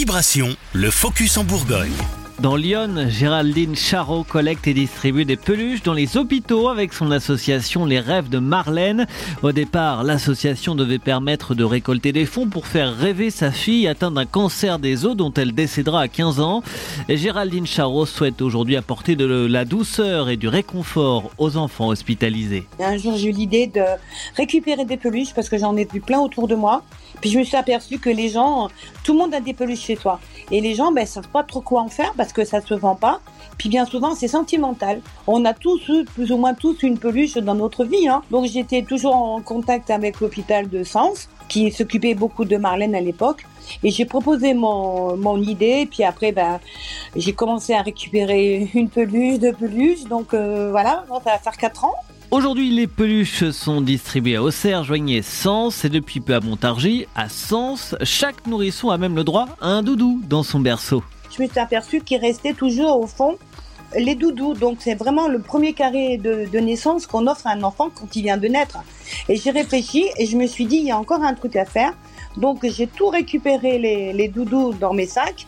[0.00, 1.92] Vibration, le focus en Bourgogne.
[2.40, 7.84] Dans Lyon, Géraldine Charot collecte et distribue des peluches dans les hôpitaux avec son association
[7.84, 9.06] Les Rêves de Marlène.
[9.42, 14.14] Au départ, l'association devait permettre de récolter des fonds pour faire rêver sa fille atteinte
[14.14, 16.62] d'un cancer des os dont elle décédera à 15 ans.
[17.10, 22.66] Et Géraldine Charot souhaite aujourd'hui apporter de la douceur et du réconfort aux enfants hospitalisés.
[22.78, 23.82] Un jour, j'ai eu l'idée de
[24.38, 26.84] récupérer des peluches parce que j'en ai vu plein autour de moi.
[27.20, 28.68] Puis je me suis aperçu que les gens,
[29.04, 30.20] tout le monde a des peluches chez toi.
[30.50, 32.94] Et les gens, ben, savent pas trop quoi en faire parce que ça se vend
[32.94, 33.20] pas.
[33.58, 35.02] Puis bien souvent, c'est sentimental.
[35.26, 38.08] On a tous, plus ou moins tous, une peluche dans notre vie.
[38.08, 38.22] Hein.
[38.30, 43.00] Donc j'étais toujours en contact avec l'hôpital de Sens, qui s'occupait beaucoup de Marlène à
[43.00, 43.44] l'époque.
[43.82, 46.58] Et j'ai proposé mon, mon idée, puis après, ben,
[47.14, 50.04] j'ai commencé à récupérer une peluche, deux peluches.
[50.04, 51.94] Donc euh, voilà, ça va faire quatre ans.
[52.30, 57.06] Aujourd'hui, les peluches sont distribuées à Auxerre, Joigny et Sens, et depuis peu à Montargis,
[57.16, 61.02] à Sens, chaque nourrisson a même le droit à un doudou dans son berceau.
[61.30, 63.38] Je me suis aperçu qu'il restait toujours au fond
[63.96, 64.54] les doudous.
[64.54, 68.14] Donc c'est vraiment le premier carré de, de naissance qu'on offre à un enfant quand
[68.16, 68.78] il vient de naître.
[69.28, 71.64] Et j'ai réfléchi et je me suis dit, il y a encore un truc à
[71.64, 71.94] faire.
[72.36, 75.46] Donc j'ai tout récupéré les, doudous dans mes sacs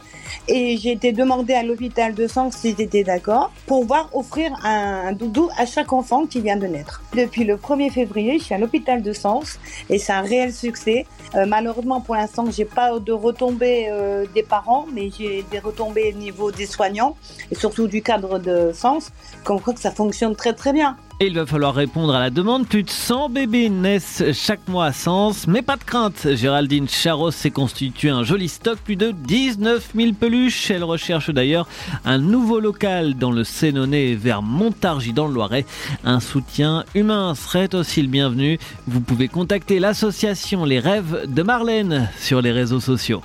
[0.48, 5.12] et j'ai été demandé à l'hôpital de Sens s'ils étaient d'accord pour pouvoir offrir un,
[5.12, 7.02] doudou à chaque enfant qui vient de naître.
[7.14, 9.58] Depuis le 1er février, je suis à l'hôpital de Sens
[9.88, 11.06] et c'est un réel succès.
[11.34, 16.12] Euh, malheureusement pour l'instant, j'ai pas de retombées euh, des parents, mais j'ai des retombées
[16.14, 17.16] au niveau des soignants
[17.50, 19.12] et surtout du cadre de Sens,
[19.44, 20.96] comme quoi que ça fonctionne très très bien.
[21.24, 22.66] Il va falloir répondre à la demande.
[22.66, 25.46] Plus de 100 bébés naissent chaque mois à Sens.
[25.46, 30.12] Mais pas de crainte, Géraldine Charros s'est constitué un joli stock, plus de 19 000
[30.14, 30.72] peluches.
[30.72, 31.68] Elle recherche d'ailleurs
[32.04, 35.64] un nouveau local dans le Sénonais vers Montargis dans le Loiret.
[36.02, 38.58] Un soutien humain serait aussi le bienvenu.
[38.88, 43.22] Vous pouvez contacter l'association Les Rêves de Marlène sur les réseaux sociaux.